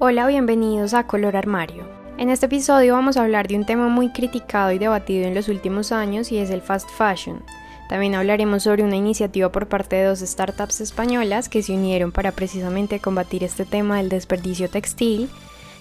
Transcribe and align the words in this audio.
Hola, 0.00 0.28
bienvenidos 0.28 0.94
a 0.94 1.08
Color 1.08 1.34
Armario. 1.34 1.82
En 2.18 2.30
este 2.30 2.46
episodio 2.46 2.94
vamos 2.94 3.16
a 3.16 3.22
hablar 3.22 3.48
de 3.48 3.56
un 3.56 3.66
tema 3.66 3.88
muy 3.88 4.12
criticado 4.12 4.70
y 4.70 4.78
debatido 4.78 5.26
en 5.26 5.34
los 5.34 5.48
últimos 5.48 5.90
años 5.90 6.30
y 6.30 6.38
es 6.38 6.50
el 6.50 6.62
fast 6.62 6.88
fashion. 6.88 7.42
También 7.88 8.14
hablaremos 8.14 8.62
sobre 8.62 8.84
una 8.84 8.94
iniciativa 8.94 9.50
por 9.50 9.66
parte 9.66 9.96
de 9.96 10.04
dos 10.04 10.20
startups 10.20 10.80
españolas 10.80 11.48
que 11.48 11.64
se 11.64 11.72
unieron 11.72 12.12
para 12.12 12.30
precisamente 12.30 13.00
combatir 13.00 13.42
este 13.42 13.64
tema 13.64 13.96
del 13.96 14.08
desperdicio 14.08 14.70
textil. 14.70 15.28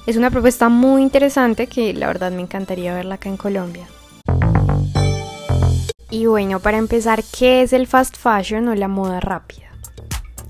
Es 0.08 0.18
una 0.18 0.32
propuesta 0.32 0.68
muy 0.68 1.04
interesante 1.04 1.68
que 1.68 1.94
la 1.94 2.08
verdad 2.08 2.32
me 2.32 2.42
encantaría 2.42 2.96
verla 2.96 3.16
acá 3.16 3.30
en 3.30 3.38
Colombia. 3.38 3.86
Y 6.10 6.26
bueno, 6.26 6.60
para 6.60 6.80
empezar, 6.80 7.22
¿qué 7.38 7.62
es 7.62 7.72
el 7.72 7.86
fast 7.86 8.18
fashion 8.18 8.68
o 8.68 8.74
la 8.74 8.88
moda 8.88 9.20
rápida? 9.20 9.67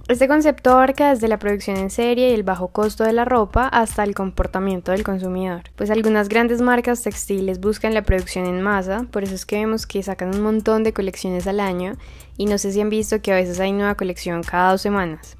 Este 0.07 0.29
concepto 0.29 0.71
abarca 0.71 1.09
desde 1.09 1.27
la 1.27 1.37
producción 1.37 1.75
en 1.75 1.89
serie 1.89 2.29
y 2.29 2.33
el 2.33 2.43
bajo 2.43 2.69
costo 2.69 3.03
de 3.03 3.11
la 3.11 3.25
ropa 3.25 3.67
hasta 3.67 4.05
el 4.05 4.15
comportamiento 4.15 4.93
del 4.93 5.03
consumidor. 5.03 5.63
Pues 5.75 5.89
algunas 5.89 6.29
grandes 6.29 6.61
marcas 6.61 7.03
textiles 7.03 7.59
buscan 7.59 7.93
la 7.93 8.03
producción 8.03 8.45
en 8.45 8.61
masa, 8.61 9.05
por 9.11 9.25
eso 9.25 9.35
es 9.35 9.45
que 9.45 9.57
vemos 9.57 9.85
que 9.85 10.01
sacan 10.01 10.33
un 10.33 10.41
montón 10.41 10.83
de 10.83 10.93
colecciones 10.93 11.45
al 11.45 11.59
año 11.59 11.97
y 12.37 12.45
no 12.45 12.57
sé 12.57 12.71
si 12.71 12.79
han 12.79 12.89
visto 12.89 13.21
que 13.21 13.33
a 13.33 13.35
veces 13.35 13.59
hay 13.59 13.73
nueva 13.73 13.95
colección 13.95 14.43
cada 14.43 14.71
dos 14.71 14.81
semanas 14.81 15.35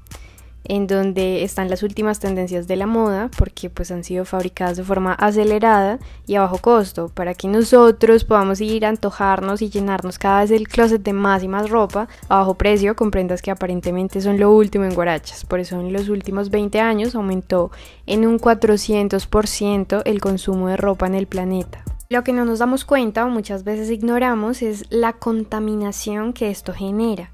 en 0.64 0.86
donde 0.86 1.44
están 1.44 1.70
las 1.70 1.82
últimas 1.82 2.20
tendencias 2.20 2.68
de 2.68 2.76
la 2.76 2.86
moda, 2.86 3.30
porque 3.36 3.70
pues 3.70 3.90
han 3.90 4.04
sido 4.04 4.24
fabricadas 4.24 4.76
de 4.76 4.84
forma 4.84 5.14
acelerada 5.14 5.98
y 6.26 6.34
a 6.34 6.42
bajo 6.42 6.58
costo, 6.58 7.08
para 7.08 7.34
que 7.34 7.48
nosotros 7.48 8.24
podamos 8.24 8.60
ir 8.60 8.84
a 8.84 8.90
antojarnos 8.90 9.62
y 9.62 9.70
llenarnos 9.70 10.18
cada 10.18 10.40
vez 10.40 10.50
el 10.50 10.68
closet 10.68 11.02
de 11.02 11.12
más 11.12 11.42
y 11.42 11.48
más 11.48 11.70
ropa 11.70 12.08
a 12.28 12.38
bajo 12.38 12.54
precio 12.54 12.96
con 12.96 13.10
prendas 13.10 13.42
que 13.42 13.50
aparentemente 13.50 14.20
son 14.20 14.38
lo 14.38 14.52
último 14.52 14.84
en 14.84 14.94
guarachas. 14.94 15.44
Por 15.44 15.60
eso 15.60 15.80
en 15.80 15.92
los 15.92 16.08
últimos 16.08 16.50
20 16.50 16.80
años 16.80 17.14
aumentó 17.14 17.70
en 18.06 18.26
un 18.26 18.38
400% 18.38 20.02
el 20.04 20.20
consumo 20.20 20.68
de 20.68 20.76
ropa 20.76 21.06
en 21.06 21.14
el 21.14 21.26
planeta. 21.26 21.82
Lo 22.10 22.24
que 22.24 22.32
no 22.32 22.46
nos 22.46 22.58
damos 22.58 22.84
cuenta 22.84 23.24
o 23.26 23.28
muchas 23.28 23.64
veces 23.64 23.90
ignoramos 23.90 24.62
es 24.62 24.86
la 24.88 25.12
contaminación 25.12 26.32
que 26.32 26.50
esto 26.50 26.72
genera 26.72 27.30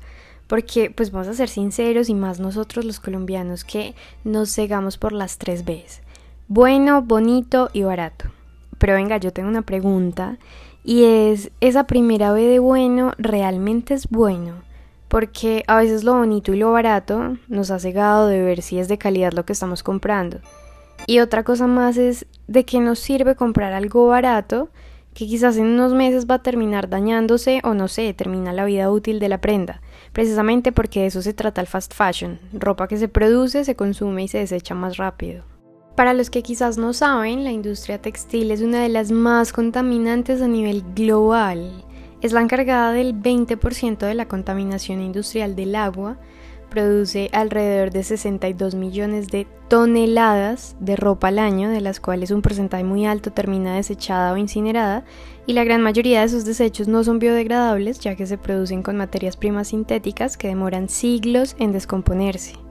porque 0.46 0.90
pues 0.90 1.10
vamos 1.10 1.28
a 1.28 1.34
ser 1.34 1.48
sinceros 1.48 2.08
y 2.08 2.14
más 2.14 2.40
nosotros 2.40 2.84
los 2.84 3.00
colombianos 3.00 3.64
que 3.64 3.94
nos 4.24 4.54
cegamos 4.54 4.98
por 4.98 5.12
las 5.12 5.38
tres 5.38 5.64
Bs. 5.64 6.00
Bueno, 6.48 7.02
bonito 7.02 7.70
y 7.72 7.82
barato. 7.82 8.26
Pero 8.78 8.94
venga, 8.94 9.16
yo 9.16 9.32
tengo 9.32 9.48
una 9.48 9.62
pregunta 9.62 10.38
y 10.84 11.04
es, 11.04 11.50
¿esa 11.60 11.84
primera 11.84 12.32
B 12.32 12.42
de 12.42 12.58
bueno 12.58 13.12
realmente 13.16 13.94
es 13.94 14.08
bueno? 14.08 14.62
Porque 15.08 15.64
a 15.66 15.76
veces 15.76 16.04
lo 16.04 16.14
bonito 16.14 16.52
y 16.52 16.58
lo 16.58 16.72
barato 16.72 17.38
nos 17.48 17.70
ha 17.70 17.78
cegado 17.78 18.28
de 18.28 18.42
ver 18.42 18.60
si 18.60 18.78
es 18.78 18.88
de 18.88 18.98
calidad 18.98 19.32
lo 19.32 19.46
que 19.46 19.54
estamos 19.54 19.82
comprando. 19.82 20.40
Y 21.06 21.20
otra 21.20 21.44
cosa 21.44 21.66
más 21.66 21.96
es 21.96 22.26
de 22.46 22.64
qué 22.64 22.80
nos 22.80 22.98
sirve 22.98 23.34
comprar 23.34 23.72
algo 23.72 24.06
barato 24.06 24.68
que 25.14 25.26
quizás 25.26 25.56
en 25.56 25.66
unos 25.66 25.94
meses 25.94 26.26
va 26.28 26.36
a 26.36 26.42
terminar 26.42 26.88
dañándose 26.88 27.60
o 27.62 27.72
no 27.72 27.88
sé, 27.88 28.12
termina 28.12 28.52
la 28.52 28.64
vida 28.64 28.90
útil 28.90 29.20
de 29.20 29.28
la 29.28 29.40
prenda, 29.40 29.80
precisamente 30.14 30.72
porque 30.72 31.00
de 31.00 31.06
eso 31.06 31.20
se 31.20 31.34
trata 31.34 31.60
el 31.60 31.66
fast 31.66 31.92
fashion, 31.92 32.38
ropa 32.54 32.88
que 32.88 32.96
se 32.96 33.08
produce, 33.08 33.64
se 33.64 33.76
consume 33.76 34.22
y 34.22 34.28
se 34.28 34.38
desecha 34.38 34.74
más 34.74 34.96
rápido. 34.96 35.44
Para 35.96 36.14
los 36.14 36.30
que 36.30 36.42
quizás 36.42 36.78
no 36.78 36.92
saben, 36.92 37.44
la 37.44 37.52
industria 37.52 38.00
textil 38.00 38.50
es 38.50 38.62
una 38.62 38.80
de 38.80 38.88
las 38.88 39.10
más 39.10 39.52
contaminantes 39.52 40.40
a 40.40 40.48
nivel 40.48 40.82
global. 40.94 41.84
Es 42.22 42.32
la 42.32 42.40
encargada 42.40 42.92
del 42.92 43.14
20% 43.14 43.98
de 43.98 44.14
la 44.14 44.26
contaminación 44.26 45.02
industrial 45.02 45.54
del 45.54 45.74
agua, 45.74 46.16
produce 46.64 47.30
alrededor 47.32 47.90
de 47.90 48.02
62 48.02 48.74
millones 48.74 49.28
de 49.28 49.46
toneladas 49.68 50.76
de 50.80 50.96
ropa 50.96 51.28
al 51.28 51.38
año, 51.38 51.70
de 51.70 51.80
las 51.80 52.00
cuales 52.00 52.30
un 52.30 52.42
porcentaje 52.42 52.84
muy 52.84 53.06
alto 53.06 53.32
termina 53.32 53.76
desechada 53.76 54.32
o 54.32 54.36
incinerada, 54.36 55.04
y 55.46 55.52
la 55.52 55.64
gran 55.64 55.82
mayoría 55.82 56.20
de 56.20 56.26
esos 56.26 56.44
desechos 56.44 56.88
no 56.88 57.04
son 57.04 57.18
biodegradables 57.18 58.00
ya 58.00 58.16
que 58.16 58.26
se 58.26 58.38
producen 58.38 58.82
con 58.82 58.96
materias 58.96 59.36
primas 59.36 59.68
sintéticas 59.68 60.36
que 60.36 60.48
demoran 60.48 60.88
siglos 60.88 61.56
en 61.58 61.72
descomponerse. 61.72 62.63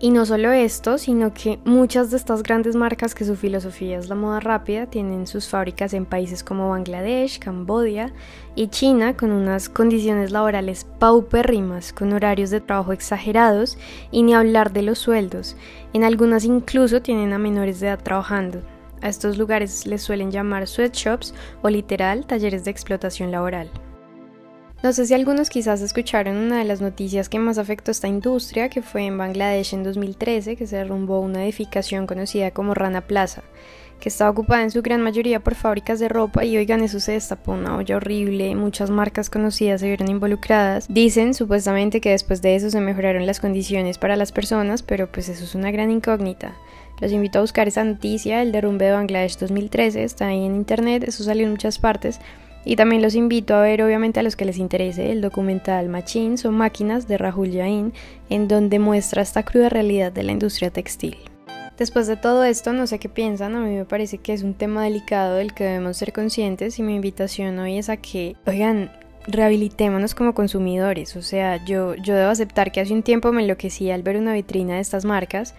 Y 0.00 0.10
no 0.10 0.26
solo 0.26 0.50
esto, 0.50 0.98
sino 0.98 1.32
que 1.32 1.60
muchas 1.64 2.10
de 2.10 2.16
estas 2.16 2.42
grandes 2.42 2.74
marcas 2.74 3.14
que 3.14 3.24
su 3.24 3.36
filosofía 3.36 3.96
es 3.96 4.08
la 4.08 4.16
moda 4.16 4.40
rápida 4.40 4.86
tienen 4.86 5.26
sus 5.26 5.48
fábricas 5.48 5.94
en 5.94 6.04
países 6.04 6.42
como 6.42 6.70
Bangladesh, 6.70 7.38
Camboya 7.38 8.12
y 8.56 8.68
China 8.68 9.16
con 9.16 9.30
unas 9.30 9.68
condiciones 9.68 10.32
laborales 10.32 10.84
paupérrimas, 10.98 11.92
con 11.92 12.12
horarios 12.12 12.50
de 12.50 12.60
trabajo 12.60 12.92
exagerados 12.92 13.78
y 14.10 14.24
ni 14.24 14.34
hablar 14.34 14.72
de 14.72 14.82
los 14.82 14.98
sueldos. 14.98 15.56
En 15.92 16.02
algunas 16.02 16.44
incluso 16.44 17.00
tienen 17.00 17.32
a 17.32 17.38
menores 17.38 17.78
de 17.78 17.86
edad 17.86 18.02
trabajando. 18.02 18.62
A 19.00 19.08
estos 19.08 19.38
lugares 19.38 19.86
les 19.86 20.02
suelen 20.02 20.32
llamar 20.32 20.66
sweatshops 20.66 21.34
o 21.62 21.70
literal 21.70 22.26
talleres 22.26 22.64
de 22.64 22.72
explotación 22.72 23.30
laboral. 23.30 23.70
No 24.84 24.92
sé 24.92 25.06
si 25.06 25.14
algunos 25.14 25.48
quizás 25.48 25.80
escucharon 25.80 26.36
una 26.36 26.58
de 26.58 26.66
las 26.66 26.82
noticias 26.82 27.30
que 27.30 27.38
más 27.38 27.56
afectó 27.56 27.90
a 27.90 27.92
esta 27.92 28.06
industria, 28.06 28.68
que 28.68 28.82
fue 28.82 29.06
en 29.06 29.16
Bangladesh 29.16 29.72
en 29.72 29.82
2013, 29.82 30.56
que 30.56 30.66
se 30.66 30.76
derrumbó 30.76 31.20
una 31.20 31.42
edificación 31.42 32.06
conocida 32.06 32.50
como 32.50 32.74
Rana 32.74 33.00
Plaza, 33.00 33.44
que 33.98 34.10
estaba 34.10 34.28
ocupada 34.28 34.62
en 34.62 34.70
su 34.70 34.82
gran 34.82 35.00
mayoría 35.00 35.40
por 35.40 35.54
fábricas 35.54 36.00
de 36.00 36.10
ropa 36.10 36.44
y 36.44 36.58
oigan, 36.58 36.82
eso 36.82 37.00
se 37.00 37.12
destapó 37.12 37.52
una 37.52 37.78
olla 37.78 37.96
horrible, 37.96 38.54
muchas 38.56 38.90
marcas 38.90 39.30
conocidas 39.30 39.80
se 39.80 39.86
vieron 39.86 40.10
involucradas. 40.10 40.84
Dicen 40.90 41.32
supuestamente 41.32 42.02
que 42.02 42.10
después 42.10 42.42
de 42.42 42.54
eso 42.54 42.68
se 42.68 42.80
mejoraron 42.82 43.24
las 43.24 43.40
condiciones 43.40 43.96
para 43.96 44.16
las 44.16 44.32
personas, 44.32 44.82
pero 44.82 45.10
pues 45.10 45.30
eso 45.30 45.44
es 45.44 45.54
una 45.54 45.70
gran 45.70 45.90
incógnita. 45.90 46.58
Los 47.00 47.10
invito 47.10 47.38
a 47.38 47.42
buscar 47.42 47.68
esa 47.68 47.84
noticia, 47.84 48.42
el 48.42 48.52
derrumbe 48.52 48.84
de 48.84 48.92
Bangladesh 48.92 49.38
2013, 49.38 50.04
está 50.04 50.26
ahí 50.26 50.44
en 50.44 50.54
internet, 50.56 51.04
eso 51.04 51.24
salió 51.24 51.46
en 51.46 51.52
muchas 51.52 51.78
partes. 51.78 52.20
Y 52.64 52.76
también 52.76 53.02
los 53.02 53.14
invito 53.14 53.54
a 53.54 53.60
ver, 53.60 53.82
obviamente, 53.82 54.20
a 54.20 54.22
los 54.22 54.36
que 54.36 54.44
les 54.44 54.58
interese 54.58 55.12
el 55.12 55.20
documental 55.20 55.88
Machines 55.88 56.44
o 56.44 56.52
Máquinas 56.52 57.06
de 57.06 57.18
Rahul 57.18 57.52
Jain, 57.52 57.92
en 58.30 58.48
donde 58.48 58.78
muestra 58.78 59.22
esta 59.22 59.42
cruda 59.42 59.68
realidad 59.68 60.12
de 60.12 60.22
la 60.22 60.32
industria 60.32 60.70
textil. 60.70 61.16
Después 61.76 62.06
de 62.06 62.16
todo 62.16 62.44
esto, 62.44 62.72
no 62.72 62.86
sé 62.86 62.98
qué 62.98 63.08
piensan, 63.08 63.56
a 63.56 63.60
mí 63.60 63.74
me 63.74 63.84
parece 63.84 64.18
que 64.18 64.32
es 64.32 64.44
un 64.44 64.54
tema 64.54 64.84
delicado 64.84 65.34
del 65.36 65.54
que 65.54 65.64
debemos 65.64 65.96
ser 65.96 66.12
conscientes 66.12 66.78
y 66.78 66.82
mi 66.82 66.94
invitación 66.94 67.58
hoy 67.58 67.78
es 67.78 67.88
a 67.88 67.96
que, 67.96 68.36
oigan, 68.46 68.92
rehabilitémonos 69.26 70.14
como 70.14 70.34
consumidores, 70.34 71.16
o 71.16 71.22
sea, 71.22 71.64
yo, 71.64 71.94
yo 71.96 72.14
debo 72.14 72.30
aceptar 72.30 72.70
que 72.70 72.80
hace 72.80 72.92
un 72.92 73.02
tiempo 73.02 73.32
me 73.32 73.42
enloquecí 73.42 73.90
al 73.90 74.02
ver 74.02 74.18
una 74.18 74.34
vitrina 74.34 74.74
de 74.74 74.80
estas 74.80 75.04
marcas, 75.04 75.54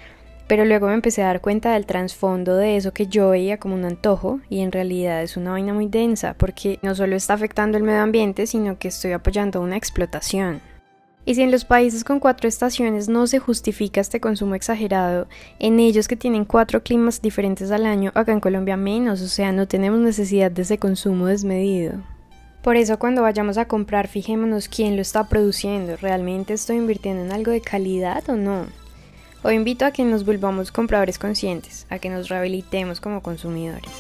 pero 0.48 0.66
luego 0.66 0.88
me 0.88 0.94
empecé 0.94 1.24
a 1.24 1.28
dar 1.28 1.42
cuenta 1.42 1.74
del 1.74 1.86
trasfondo 1.86 2.56
de 2.56 2.78
eso 2.78 2.94
que 2.94 3.08
yo 3.08 3.30
veía 3.32 3.58
como 3.58 3.76
un 3.76 3.86
antojo 3.86 4.40
y 4.50 4.62
en 4.62 4.72
realidad 4.72 5.24
es 5.24 5.38
una 5.38 5.52
vaina 5.52 5.74
muy 5.74 5.88
densa 5.88 6.36
porque 6.36 6.80
no 6.82 6.94
solo 6.94 7.16
está 7.16 7.34
afectando 7.34 7.78
el 7.78 7.84
medio 7.84 8.02
ambiente, 8.02 8.46
sino 8.46 8.78
que 8.78 8.90
estoy 8.90 9.14
apoyando 9.14 9.62
una 9.62 9.78
explotación. 9.78 10.62
Y 11.28 11.34
si 11.34 11.42
en 11.42 11.50
los 11.50 11.66
países 11.66 12.04
con 12.04 12.20
cuatro 12.20 12.48
estaciones 12.48 13.10
no 13.10 13.26
se 13.26 13.40
justifica 13.40 14.00
este 14.00 14.20
consumo 14.20 14.54
exagerado, 14.54 15.28
en 15.58 15.80
ellos 15.80 16.08
que 16.08 16.16
tienen 16.16 16.46
cuatro 16.46 16.84
climas 16.84 17.20
diferentes 17.20 17.72
al 17.72 17.88
año, 17.88 18.12
acá 18.14 18.32
en 18.32 18.40
Colombia 18.40 18.78
menos, 18.78 19.22
o 19.22 19.28
sea, 19.28 19.52
no 19.52 19.68
tenemos 19.68 20.00
necesidad 20.00 20.52
de 20.52 20.62
ese 20.62 20.78
consumo 20.78 21.26
desmedido. 21.26 21.94
Por 22.62 22.76
eso 22.76 23.00
cuando 23.00 23.24
vayamos 23.24 23.58
a 23.58 23.68
comprar, 23.68 24.08
fijémonos 24.08 24.68
quién 24.68 24.96
lo 24.96 25.02
está 25.02 25.28
produciendo, 25.28 25.96
¿realmente 25.98 26.54
estoy 26.54 26.78
invirtiendo 26.78 27.24
en 27.24 27.32
algo 27.32 27.52
de 27.52 27.62
calidad 27.62 28.24
o 28.30 28.36
no? 28.36 28.68
Hoy 29.48 29.54
invito 29.54 29.86
a 29.86 29.92
que 29.92 30.04
nos 30.04 30.26
volvamos 30.26 30.72
compradores 30.72 31.20
conscientes, 31.20 31.86
a 31.92 32.00
que 32.00 32.10
nos 32.10 32.30
rehabilitemos 32.30 33.00
como 33.00 33.22
consumidores. 33.22 33.92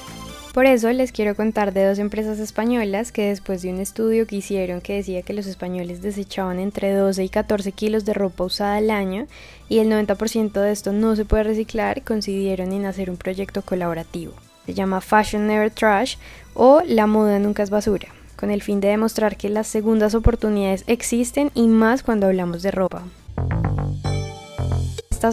Por 0.56 0.66
eso 0.66 0.92
les 0.92 1.12
quiero 1.12 1.36
contar 1.36 1.72
de 1.72 1.86
dos 1.86 2.00
empresas 2.00 2.40
españolas 2.40 3.12
que 3.12 3.30
después 3.30 3.62
de 3.62 3.70
un 3.70 3.80
estudio 3.80 4.26
que 4.26 4.38
hicieron 4.38 4.82
que 4.82 4.96
decía 4.96 5.22
que 5.22 5.34
los 5.34 5.46
españoles 5.46 6.02
desechaban 6.02 6.58
entre 6.58 6.96
12 6.96 7.24
y 7.24 7.30
14 7.30 7.74
kilos 7.74 8.06
de 8.06 8.16
ropa 8.16 8.44
usada 8.44 8.78
al 8.78 8.90
año 8.90 9.28
y 9.70 9.78
el 9.78 9.88
90% 9.88 10.52
de 10.52 10.72
esto 10.72 10.94
no 10.94 11.16
se 11.16 11.26
puede 11.26 11.44
reciclar, 11.44 12.02
coincidieron 12.02 12.74
en 12.74 12.88
hacer 12.88 13.12
un 13.12 13.18
proyecto 13.18 13.62
colaborativo. 13.62 14.34
Se 14.66 14.74
llama 14.74 15.00
Fashion 15.00 15.46
Never 15.46 15.70
Trash 15.70 16.16
o 16.56 16.82
La 16.88 17.06
moda 17.06 17.38
nunca 17.38 17.62
es 17.62 17.70
basura, 17.70 18.08
con 18.36 18.50
el 18.50 18.64
fin 18.64 18.80
de 18.80 18.88
demostrar 18.88 19.38
que 19.38 19.50
las 19.50 19.68
segundas 19.68 20.16
oportunidades 20.16 20.86
existen 20.88 21.52
y 21.54 21.68
más 21.68 22.02
cuando 22.02 22.26
hablamos 22.26 22.64
de 22.64 22.72
ropa 22.72 23.04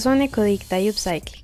son 0.01 0.23
Ecodicta 0.23 0.81
y 0.81 0.91
Upcycling. 0.91 1.43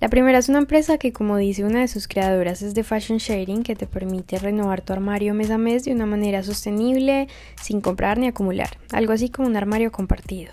La 0.00 0.08
primera 0.08 0.38
es 0.38 0.48
una 0.48 0.58
empresa 0.58 0.98
que, 0.98 1.12
como 1.12 1.38
dice 1.38 1.64
una 1.64 1.80
de 1.80 1.88
sus 1.88 2.06
creadoras, 2.06 2.60
es 2.60 2.74
de 2.74 2.84
fashion 2.84 3.18
sharing 3.18 3.62
que 3.62 3.76
te 3.76 3.86
permite 3.86 4.38
renovar 4.38 4.82
tu 4.82 4.92
armario 4.92 5.32
mes 5.32 5.50
a 5.50 5.56
mes 5.56 5.84
de 5.84 5.92
una 5.92 6.04
manera 6.04 6.42
sostenible, 6.42 7.28
sin 7.62 7.80
comprar 7.80 8.18
ni 8.18 8.26
acumular, 8.26 8.76
algo 8.92 9.12
así 9.12 9.30
como 9.30 9.48
un 9.48 9.56
armario 9.56 9.90
compartido. 9.90 10.52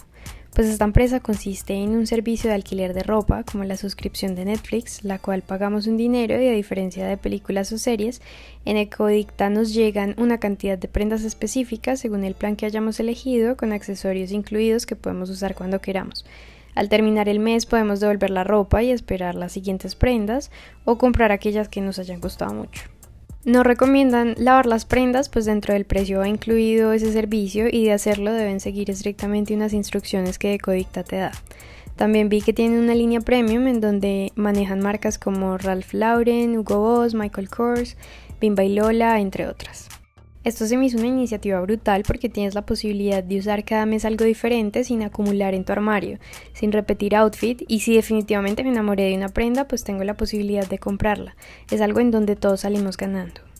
Pues 0.55 0.67
esta 0.67 0.85
empresa 0.85 1.19
consiste 1.19 1.73
en 1.73 1.95
un 1.95 2.05
servicio 2.05 2.47
de 2.47 2.55
alquiler 2.55 2.93
de 2.93 3.01
ropa, 3.01 3.43
como 3.43 3.63
la 3.63 3.75
suscripción 3.75 4.35
de 4.35 4.45
Netflix, 4.45 5.03
la 5.03 5.17
cual 5.17 5.41
pagamos 5.41 5.87
un 5.87 5.97
dinero 5.97 6.39
y 6.39 6.47
a 6.47 6.51
diferencia 6.51 7.07
de 7.07 7.17
películas 7.17 7.71
o 7.71 7.79
series, 7.79 8.21
en 8.63 8.77
Ecodicta 8.77 9.49
nos 9.49 9.73
llegan 9.73 10.13
una 10.17 10.37
cantidad 10.37 10.77
de 10.77 10.87
prendas 10.87 11.23
específicas 11.23 11.99
según 11.99 12.23
el 12.23 12.35
plan 12.35 12.55
que 12.55 12.67
hayamos 12.67 12.99
elegido, 12.99 13.57
con 13.57 13.73
accesorios 13.73 14.31
incluidos 14.31 14.85
que 14.85 14.95
podemos 14.95 15.31
usar 15.31 15.55
cuando 15.55 15.81
queramos. 15.81 16.23
Al 16.75 16.89
terminar 16.89 17.29
el 17.29 17.39
mes 17.39 17.65
podemos 17.65 17.99
devolver 17.99 18.29
la 18.29 18.43
ropa 18.43 18.83
y 18.83 18.91
esperar 18.91 19.35
las 19.35 19.51
siguientes 19.51 19.95
prendas 19.95 20.51
o 20.85 20.97
comprar 20.97 21.31
aquellas 21.31 21.69
que 21.69 21.81
nos 21.81 21.99
hayan 21.99 22.19
costado 22.19 22.53
mucho. 22.53 22.83
No 23.45 23.63
recomiendan 23.63 24.35
lavar 24.37 24.65
las 24.65 24.85
prendas, 24.85 25.27
pues 25.27 25.43
dentro 25.45 25.73
del 25.73 25.85
precio 25.85 26.19
va 26.19 26.29
incluido 26.29 26.93
ese 26.93 27.11
servicio 27.11 27.67
y 27.69 27.85
de 27.85 27.91
hacerlo 27.91 28.31
deben 28.31 28.61
seguir 28.61 28.89
estrictamente 28.89 29.53
unas 29.53 29.73
instrucciones 29.73 30.39
que 30.39 30.49
Decodicta 30.49 31.03
te 31.03 31.17
da. 31.17 31.31
También 31.97 32.29
vi 32.29 32.41
que 32.41 32.53
tienen 32.53 32.79
una 32.79 32.95
línea 32.95 33.19
premium 33.19 33.67
en 33.67 33.81
donde 33.81 34.31
manejan 34.35 34.79
marcas 34.79 35.19
como 35.19 35.57
Ralph 35.57 35.93
Lauren, 35.93 36.57
Hugo 36.57 36.79
Boss, 36.79 37.13
Michael 37.13 37.49
Kors, 37.49 37.97
Bimba 38.39 38.63
y 38.63 38.73
Lola, 38.73 39.19
entre 39.19 39.47
otras. 39.47 39.89
Esto 40.43 40.65
se 40.65 40.75
me 40.75 40.85
hizo 40.85 40.97
una 40.97 41.07
iniciativa 41.07 41.61
brutal 41.61 42.03
porque 42.05 42.27
tienes 42.27 42.53
la 42.53 42.65
posibilidad 42.65 43.23
de 43.23 43.39
usar 43.39 43.63
cada 43.63 43.85
mes 43.85 44.03
algo 44.03 44.25
diferente 44.25 44.83
sin 44.83 45.01
acumular 45.01 45.53
en 45.53 45.63
tu 45.63 45.71
armario, 45.71 46.19
sin 46.51 46.73
repetir 46.73 47.15
outfit 47.15 47.63
y 47.67 47.79
si 47.79 47.95
definitivamente 47.95 48.63
me 48.63 48.71
enamoré 48.71 49.03
de 49.03 49.15
una 49.15 49.29
prenda 49.29 49.69
pues 49.69 49.85
tengo 49.85 50.03
la 50.03 50.15
posibilidad 50.15 50.67
de 50.67 50.79
comprarla. 50.79 51.37
Es 51.71 51.79
algo 51.79 52.01
en 52.01 52.11
donde 52.11 52.35
todos 52.35 52.61
salimos 52.61 52.97
ganando. 52.97 53.52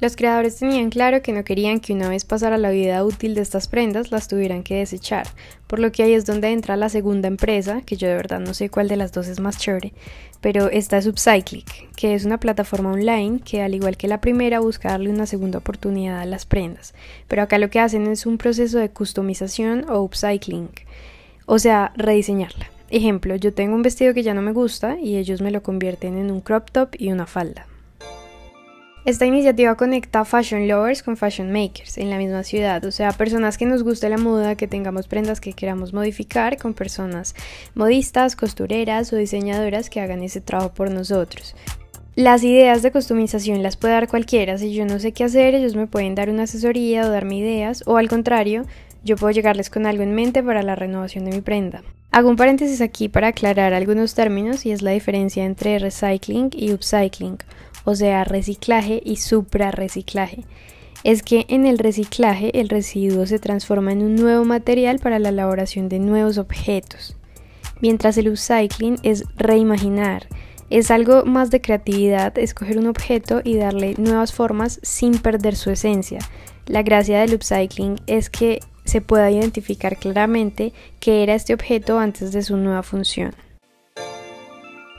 Los 0.00 0.16
creadores 0.16 0.56
tenían 0.56 0.90
claro 0.90 1.22
que 1.22 1.32
no 1.32 1.44
querían 1.44 1.78
que 1.78 1.92
una 1.92 2.08
vez 2.08 2.24
pasara 2.24 2.58
la 2.58 2.70
vida 2.70 3.04
útil 3.04 3.34
de 3.34 3.42
estas 3.42 3.68
prendas 3.68 4.10
las 4.10 4.26
tuvieran 4.26 4.64
que 4.64 4.74
desechar, 4.76 5.26
por 5.68 5.78
lo 5.78 5.92
que 5.92 6.02
ahí 6.02 6.12
es 6.12 6.26
donde 6.26 6.50
entra 6.50 6.76
la 6.76 6.88
segunda 6.88 7.28
empresa, 7.28 7.80
que 7.80 7.96
yo 7.96 8.08
de 8.08 8.16
verdad 8.16 8.40
no 8.40 8.54
sé 8.54 8.70
cuál 8.70 8.88
de 8.88 8.96
las 8.96 9.12
dos 9.12 9.28
es 9.28 9.38
más 9.38 9.56
chévere, 9.56 9.92
pero 10.40 10.68
esta 10.68 10.98
es 10.98 11.06
Upcyclic, 11.06 11.94
que 11.94 12.14
es 12.14 12.24
una 12.24 12.38
plataforma 12.38 12.92
online 12.92 13.40
que 13.44 13.62
al 13.62 13.74
igual 13.74 13.96
que 13.96 14.08
la 14.08 14.20
primera 14.20 14.58
busca 14.58 14.90
darle 14.90 15.10
una 15.10 15.26
segunda 15.26 15.58
oportunidad 15.60 16.20
a 16.20 16.26
las 16.26 16.44
prendas, 16.44 16.92
pero 17.28 17.42
acá 17.42 17.58
lo 17.58 17.70
que 17.70 17.80
hacen 17.80 18.08
es 18.08 18.26
un 18.26 18.36
proceso 18.36 18.78
de 18.78 18.90
customización 18.90 19.88
o 19.88 20.02
upcycling, 20.02 20.70
o 21.46 21.58
sea, 21.60 21.92
rediseñarla. 21.96 22.68
Ejemplo, 22.90 23.36
yo 23.36 23.54
tengo 23.54 23.74
un 23.74 23.82
vestido 23.82 24.12
que 24.12 24.22
ya 24.24 24.34
no 24.34 24.42
me 24.42 24.52
gusta 24.52 24.98
y 24.98 25.16
ellos 25.16 25.40
me 25.40 25.52
lo 25.52 25.62
convierten 25.62 26.18
en 26.18 26.30
un 26.30 26.40
crop 26.40 26.70
top 26.70 26.90
y 26.98 27.12
una 27.12 27.26
falda. 27.26 27.66
Esta 29.04 29.26
iniciativa 29.26 29.74
conecta 29.74 30.24
fashion 30.24 30.66
lovers 30.66 31.02
con 31.02 31.18
fashion 31.18 31.52
makers 31.52 31.98
en 31.98 32.08
la 32.08 32.16
misma 32.16 32.42
ciudad, 32.42 32.82
o 32.86 32.90
sea, 32.90 33.12
personas 33.12 33.58
que 33.58 33.66
nos 33.66 33.82
guste 33.82 34.08
la 34.08 34.16
moda, 34.16 34.54
que 34.54 34.66
tengamos 34.66 35.08
prendas 35.08 35.42
que 35.42 35.52
queramos 35.52 35.92
modificar, 35.92 36.56
con 36.56 36.72
personas 36.72 37.34
modistas, 37.74 38.34
costureras 38.34 39.12
o 39.12 39.16
diseñadoras 39.16 39.90
que 39.90 40.00
hagan 40.00 40.22
ese 40.22 40.40
trabajo 40.40 40.72
por 40.72 40.90
nosotros. 40.90 41.54
Las 42.14 42.44
ideas 42.44 42.80
de 42.80 42.92
customización 42.92 43.62
las 43.62 43.76
puede 43.76 43.92
dar 43.92 44.08
cualquiera, 44.08 44.56
si 44.56 44.72
yo 44.72 44.86
no 44.86 44.98
sé 44.98 45.12
qué 45.12 45.24
hacer, 45.24 45.54
ellos 45.54 45.76
me 45.76 45.86
pueden 45.86 46.14
dar 46.14 46.30
una 46.30 46.44
asesoría 46.44 47.04
o 47.04 47.10
darme 47.10 47.36
ideas, 47.36 47.82
o 47.84 47.98
al 47.98 48.08
contrario, 48.08 48.64
yo 49.04 49.16
puedo 49.16 49.32
llegarles 49.32 49.68
con 49.68 49.84
algo 49.84 50.02
en 50.02 50.14
mente 50.14 50.42
para 50.42 50.62
la 50.62 50.76
renovación 50.76 51.26
de 51.26 51.32
mi 51.32 51.42
prenda. 51.42 51.82
Hago 52.10 52.30
un 52.30 52.36
paréntesis 52.36 52.80
aquí 52.80 53.10
para 53.10 53.28
aclarar 53.28 53.74
algunos 53.74 54.14
términos 54.14 54.64
y 54.64 54.70
es 54.70 54.80
la 54.80 54.92
diferencia 54.92 55.44
entre 55.44 55.78
recycling 55.78 56.48
y 56.54 56.72
upcycling 56.72 57.36
o 57.84 57.94
sea, 57.94 58.24
reciclaje 58.24 59.00
y 59.04 59.16
suprarreciclaje. 59.16 60.44
Es 61.02 61.22
que 61.22 61.44
en 61.48 61.66
el 61.66 61.78
reciclaje 61.78 62.58
el 62.58 62.68
residuo 62.68 63.26
se 63.26 63.38
transforma 63.38 63.92
en 63.92 64.02
un 64.02 64.16
nuevo 64.16 64.44
material 64.44 64.98
para 64.98 65.18
la 65.18 65.28
elaboración 65.28 65.88
de 65.88 65.98
nuevos 65.98 66.38
objetos, 66.38 67.16
mientras 67.80 68.16
el 68.16 68.28
upcycling 68.28 68.96
es 69.02 69.24
reimaginar, 69.36 70.26
es 70.70 70.90
algo 70.90 71.24
más 71.24 71.50
de 71.50 71.60
creatividad, 71.60 72.36
escoger 72.38 72.78
un 72.78 72.86
objeto 72.86 73.42
y 73.44 73.56
darle 73.56 73.94
nuevas 73.98 74.32
formas 74.32 74.80
sin 74.82 75.18
perder 75.18 75.56
su 75.56 75.70
esencia. 75.70 76.20
La 76.66 76.82
gracia 76.82 77.20
del 77.20 77.34
upcycling 77.34 77.96
es 78.06 78.30
que 78.30 78.60
se 78.84 79.00
pueda 79.00 79.30
identificar 79.30 79.96
claramente 79.96 80.72
qué 81.00 81.22
era 81.22 81.34
este 81.34 81.54
objeto 81.54 81.98
antes 81.98 82.32
de 82.32 82.42
su 82.42 82.56
nueva 82.56 82.82
función. 82.82 83.34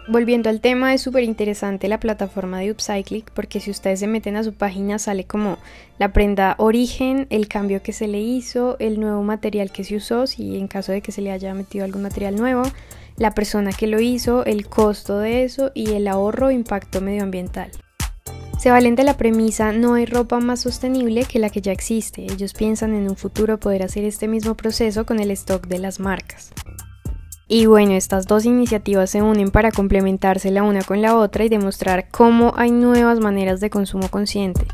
Volviendo 0.07 0.51
al 0.51 0.61
tema, 0.61 0.93
es 0.93 1.01
súper 1.01 1.23
interesante 1.23 1.87
la 1.87 1.99
plataforma 1.99 2.59
de 2.59 2.69
Upcyclic 2.69 3.31
porque 3.31 3.59
si 3.59 3.71
ustedes 3.71 3.99
se 3.99 4.07
meten 4.07 4.35
a 4.35 4.43
su 4.43 4.53
página 4.53 4.99
sale 4.99 5.23
como 5.23 5.57
la 5.97 6.13
prenda 6.13 6.53
origen, 6.59 7.25
el 7.31 7.47
cambio 7.47 7.81
que 7.81 7.91
se 7.91 8.07
le 8.07 8.19
hizo, 8.19 8.77
el 8.77 8.99
nuevo 8.99 9.23
material 9.23 9.71
que 9.71 9.83
se 9.83 9.95
usó, 9.95 10.27
si 10.27 10.57
en 10.57 10.67
caso 10.67 10.91
de 10.91 11.01
que 11.01 11.11
se 11.11 11.23
le 11.23 11.31
haya 11.31 11.55
metido 11.55 11.85
algún 11.85 12.03
material 12.03 12.35
nuevo, 12.35 12.61
la 13.17 13.33
persona 13.33 13.71
que 13.71 13.87
lo 13.87 13.99
hizo, 13.99 14.45
el 14.45 14.67
costo 14.67 15.17
de 15.17 15.43
eso 15.43 15.71
y 15.73 15.93
el 15.93 16.07
ahorro 16.07 16.51
impacto 16.51 17.01
medioambiental. 17.01 17.71
Se 18.59 18.69
valen 18.69 18.95
de 18.95 19.03
la 19.05 19.17
premisa 19.17 19.71
no 19.71 19.95
hay 19.95 20.05
ropa 20.05 20.39
más 20.39 20.61
sostenible 20.61 21.25
que 21.25 21.39
la 21.39 21.49
que 21.49 21.61
ya 21.61 21.71
existe. 21.71 22.23
Ellos 22.23 22.53
piensan 22.53 22.93
en 22.93 23.09
un 23.09 23.15
futuro 23.15 23.59
poder 23.59 23.81
hacer 23.81 24.03
este 24.03 24.27
mismo 24.27 24.55
proceso 24.55 25.05
con 25.05 25.19
el 25.19 25.31
stock 25.31 25.67
de 25.67 25.79
las 25.79 25.99
marcas. 25.99 26.51
Y 27.47 27.67
bueno, 27.67 27.93
estas 27.93 28.25
dos 28.25 28.45
iniciativas 28.45 29.11
se 29.11 29.21
unen 29.21 29.51
para 29.51 29.71
complementarse 29.71 30.49
la 30.49 30.63
una 30.63 30.81
con 30.81 31.03
la 31.03 31.15
otra 31.15 31.43
y 31.45 31.49
demostrar 31.49 32.07
cómo 32.09 32.53
hay 32.57 32.71
nuevas 32.71 33.19
maneras 33.19 33.59
de 33.59 33.69
consumo 33.69 34.09
consciente, 34.09 34.65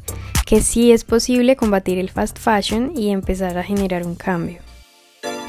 que 0.45 0.61
sí 0.61 0.93
es 0.93 1.03
posible 1.03 1.57
combatir 1.57 1.99
el 1.99 2.09
fast 2.09 2.39
fashion 2.39 2.93
y 2.95 3.09
empezar 3.09 3.57
a 3.57 3.63
generar 3.63 4.05
un 4.05 4.15
cambio. 4.15 4.59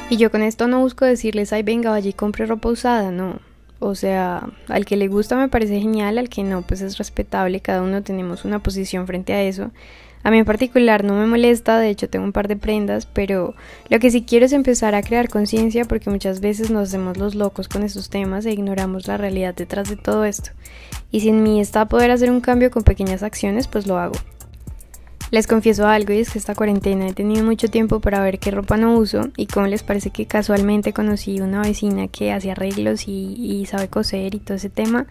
Y 0.09 0.17
yo 0.17 0.31
con 0.31 0.41
esto 0.41 0.67
no 0.67 0.81
busco 0.81 1.05
decirles, 1.05 1.53
ay 1.53 1.63
venga, 1.63 1.97
y 1.97 2.11
compre 2.11 2.45
ropa 2.45 2.67
usada, 2.67 3.09
no. 3.09 3.39
O 3.79 3.95
sea, 3.95 4.49
al 4.67 4.85
que 4.85 4.97
le 4.97 5.07
gusta 5.07 5.37
me 5.37 5.47
parece 5.47 5.79
genial, 5.79 6.17
al 6.17 6.27
que 6.27 6.43
no, 6.43 6.61
pues 6.61 6.81
es 6.81 6.97
respetable, 6.97 7.61
cada 7.61 7.83
uno 7.83 8.03
tenemos 8.03 8.43
una 8.43 8.59
posición 8.59 9.07
frente 9.07 9.31
a 9.31 9.43
eso. 9.43 9.71
A 10.23 10.31
mí 10.31 10.37
en 10.37 10.45
particular 10.45 11.03
no 11.03 11.15
me 11.15 11.25
molesta, 11.25 11.77
de 11.79 11.89
hecho 11.89 12.09
tengo 12.09 12.23
un 12.23 12.31
par 12.31 12.47
de 12.47 12.55
prendas, 12.55 13.05
pero 13.05 13.55
lo 13.89 13.99
que 13.99 14.09
sí 14.09 14.23
quiero 14.23 14.45
es 14.45 14.53
empezar 14.53 14.95
a 14.95 15.03
crear 15.03 15.27
conciencia 15.27 15.83
porque 15.83 16.09
muchas 16.09 16.39
veces 16.39 16.71
nos 16.71 16.89
hacemos 16.89 17.17
los 17.17 17.35
locos 17.35 17.67
con 17.67 17.83
esos 17.83 18.09
temas 18.09 18.45
e 18.45 18.51
ignoramos 18.51 19.05
la 19.07 19.17
realidad 19.17 19.53
detrás 19.53 19.89
de 19.89 19.97
todo 19.97 20.23
esto. 20.23 20.51
Y 21.11 21.19
si 21.19 21.29
en 21.29 21.43
mí 21.43 21.59
está 21.59 21.87
poder 21.89 22.09
hacer 22.09 22.31
un 22.31 22.39
cambio 22.39 22.71
con 22.71 22.83
pequeñas 22.83 23.21
acciones, 23.21 23.67
pues 23.67 23.85
lo 23.85 23.97
hago. 23.97 24.15
Les 25.29 25.47
confieso 25.47 25.87
algo 25.87 26.13
y 26.13 26.19
es 26.19 26.29
que 26.29 26.39
esta 26.39 26.55
cuarentena 26.55 27.07
he 27.07 27.13
tenido 27.13 27.43
mucho 27.43 27.67
tiempo 27.67 27.99
para 27.99 28.21
ver 28.21 28.39
qué 28.39 28.51
ropa 28.51 28.77
no 28.77 28.95
uso 28.95 29.29
y 29.35 29.47
cómo 29.47 29.67
les 29.67 29.83
parece 29.83 30.11
que 30.11 30.25
casualmente 30.25 30.93
conocí 30.93 31.41
una 31.41 31.63
vecina 31.63 32.07
que 32.07 32.31
hace 32.31 32.51
arreglos 32.51 33.07
y, 33.07 33.33
y 33.35 33.65
sabe 33.65 33.87
coser 33.87 34.35
y 34.35 34.39
todo 34.39 34.55
ese 34.55 34.69
tema 34.69 35.07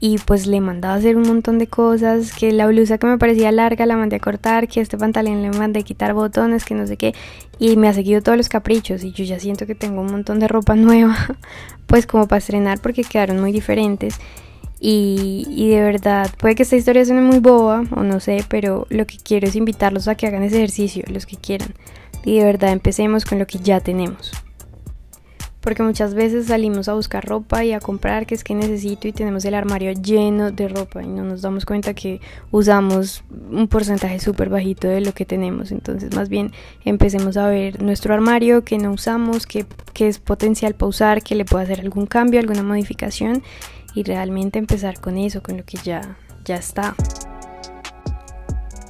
y 0.00 0.18
pues 0.18 0.46
le 0.46 0.60
mandaba 0.60 0.94
hacer 0.94 1.16
un 1.16 1.26
montón 1.26 1.58
de 1.58 1.66
cosas, 1.66 2.32
que 2.32 2.52
la 2.52 2.66
blusa 2.66 2.98
que 2.98 3.06
me 3.06 3.18
parecía 3.18 3.50
larga 3.50 3.84
la 3.86 3.96
mandé 3.96 4.16
a 4.16 4.20
cortar, 4.20 4.68
que 4.68 4.80
este 4.80 4.96
pantalón 4.96 5.42
le 5.42 5.50
mandé 5.50 5.80
a 5.80 5.82
quitar 5.82 6.14
botones, 6.14 6.64
que 6.64 6.74
no 6.74 6.86
sé 6.86 6.96
qué, 6.96 7.14
y 7.58 7.76
me 7.76 7.88
ha 7.88 7.92
seguido 7.92 8.22
todos 8.22 8.38
los 8.38 8.48
caprichos 8.48 9.02
y 9.02 9.12
yo 9.12 9.24
ya 9.24 9.40
siento 9.40 9.66
que 9.66 9.74
tengo 9.74 10.00
un 10.00 10.10
montón 10.10 10.38
de 10.38 10.48
ropa 10.48 10.74
nueva, 10.76 11.16
pues 11.86 12.06
como 12.06 12.28
para 12.28 12.38
estrenar 12.38 12.80
porque 12.80 13.02
quedaron 13.02 13.40
muy 13.40 13.52
diferentes. 13.52 14.18
Y, 14.80 15.44
y, 15.50 15.70
de 15.70 15.80
verdad, 15.80 16.30
puede 16.38 16.54
que 16.54 16.62
esta 16.62 16.76
historia 16.76 17.04
suene 17.04 17.20
muy 17.20 17.40
boba 17.40 17.82
o 17.96 18.04
no 18.04 18.20
sé, 18.20 18.44
pero 18.48 18.86
lo 18.90 19.08
que 19.08 19.16
quiero 19.18 19.48
es 19.48 19.56
invitarlos 19.56 20.06
a 20.06 20.14
que 20.14 20.28
hagan 20.28 20.44
ese 20.44 20.58
ejercicio, 20.58 21.02
los 21.08 21.26
que 21.26 21.36
quieran. 21.36 21.74
Y 22.24 22.38
de 22.38 22.44
verdad 22.44 22.70
empecemos 22.70 23.24
con 23.24 23.40
lo 23.40 23.46
que 23.48 23.58
ya 23.58 23.80
tenemos 23.80 24.30
porque 25.68 25.82
muchas 25.82 26.14
veces 26.14 26.46
salimos 26.46 26.88
a 26.88 26.94
buscar 26.94 27.26
ropa 27.26 27.62
y 27.62 27.74
a 27.74 27.78
comprar 27.78 28.24
que 28.24 28.34
es 28.34 28.42
que 28.42 28.54
necesito 28.54 29.06
y 29.06 29.12
tenemos 29.12 29.44
el 29.44 29.52
armario 29.52 29.92
lleno 29.92 30.50
de 30.50 30.66
ropa 30.66 31.02
y 31.02 31.06
no 31.06 31.24
nos 31.24 31.42
damos 31.42 31.66
cuenta 31.66 31.92
que 31.92 32.22
usamos 32.50 33.22
un 33.50 33.68
porcentaje 33.68 34.18
súper 34.18 34.48
bajito 34.48 34.88
de 34.88 35.02
lo 35.02 35.12
que 35.12 35.26
tenemos. 35.26 35.70
Entonces 35.70 36.16
más 36.16 36.30
bien 36.30 36.52
empecemos 36.86 37.36
a 37.36 37.48
ver 37.48 37.82
nuestro 37.82 38.14
armario 38.14 38.64
que 38.64 38.78
no 38.78 38.92
usamos, 38.92 39.46
que, 39.46 39.66
que 39.92 40.08
es 40.08 40.18
potencial 40.18 40.74
para 40.74 40.88
usar, 40.88 41.22
que 41.22 41.34
le 41.34 41.44
puede 41.44 41.64
hacer 41.64 41.80
algún 41.80 42.06
cambio, 42.06 42.40
alguna 42.40 42.62
modificación 42.62 43.42
y 43.94 44.04
realmente 44.04 44.58
empezar 44.58 44.98
con 45.02 45.18
eso, 45.18 45.42
con 45.42 45.58
lo 45.58 45.66
que 45.66 45.76
ya, 45.84 46.16
ya 46.46 46.56
está. 46.56 46.94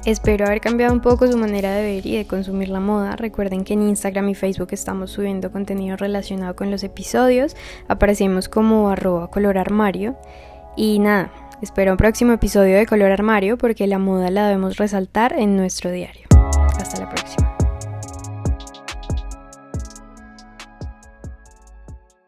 Espero 0.09 0.47
haber 0.47 0.59
cambiado 0.59 0.91
un 0.91 1.01
poco 1.01 1.31
su 1.31 1.37
manera 1.37 1.71
de 1.71 1.83
ver 1.83 2.07
y 2.07 2.17
de 2.17 2.25
consumir 2.25 2.69
la 2.69 2.79
moda. 2.79 3.15
Recuerden 3.15 3.63
que 3.63 3.73
en 3.73 3.87
Instagram 3.87 4.27
y 4.29 4.33
Facebook 4.33 4.69
estamos 4.71 5.11
subiendo 5.11 5.51
contenido 5.51 5.97
relacionado 5.97 6.55
con 6.55 6.71
los 6.71 6.83
episodios. 6.83 7.55
Aparecemos 7.87 8.49
como 8.49 8.89
arroba 8.89 9.29
color 9.29 9.59
armario. 9.59 10.17
Y 10.75 10.97
nada, 10.97 11.31
espero 11.61 11.91
un 11.91 11.97
próximo 11.97 12.33
episodio 12.33 12.75
de 12.75 12.87
color 12.87 13.11
armario 13.11 13.59
porque 13.59 13.85
la 13.85 13.99
moda 13.99 14.31
la 14.31 14.47
debemos 14.47 14.77
resaltar 14.77 15.37
en 15.37 15.55
nuestro 15.55 15.91
diario. 15.91 16.25
Hasta 16.79 17.01
la 17.01 17.09
próxima. 17.09 17.48